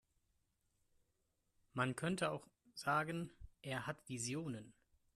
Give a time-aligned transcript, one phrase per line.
[1.73, 3.29] Man könnte auch sagen,
[3.61, 4.73] er hat Visionen.